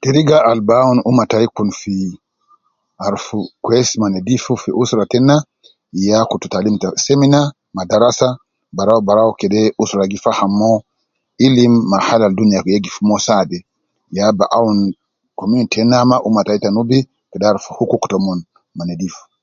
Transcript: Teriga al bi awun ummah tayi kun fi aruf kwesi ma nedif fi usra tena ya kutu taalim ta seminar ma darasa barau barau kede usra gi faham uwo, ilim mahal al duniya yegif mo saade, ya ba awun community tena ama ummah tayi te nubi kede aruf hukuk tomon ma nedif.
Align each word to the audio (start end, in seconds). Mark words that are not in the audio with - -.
Teriga 0.00 0.38
al 0.50 0.60
bi 0.66 0.72
awun 0.82 0.98
ummah 1.08 1.28
tayi 1.30 1.46
kun 1.56 1.70
fi 1.80 1.94
aruf 3.04 3.26
kwesi 3.64 3.94
ma 4.00 4.06
nedif 4.12 4.44
fi 4.62 4.70
usra 4.82 5.04
tena 5.12 5.36
ya 6.06 6.18
kutu 6.30 6.46
taalim 6.52 6.76
ta 6.82 6.88
seminar 7.04 7.46
ma 7.76 7.82
darasa 7.90 8.28
barau 8.76 9.00
barau 9.08 9.30
kede 9.40 9.62
usra 9.82 10.10
gi 10.10 10.18
faham 10.24 10.52
uwo, 10.66 10.76
ilim 11.46 11.74
mahal 11.92 12.20
al 12.22 12.34
duniya 12.38 12.60
yegif 12.72 12.96
mo 13.08 13.16
saade, 13.26 13.58
ya 14.16 14.24
ba 14.38 14.44
awun 14.58 14.78
community 15.38 15.72
tena 15.74 15.96
ama 16.02 16.16
ummah 16.26 16.44
tayi 16.46 16.62
te 16.62 16.68
nubi 16.70 16.98
kede 17.30 17.44
aruf 17.46 17.66
hukuk 17.78 18.02
tomon 18.10 18.38
ma 18.76 18.82
nedif. 18.88 19.14